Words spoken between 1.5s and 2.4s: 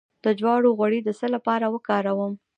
وکاروم؟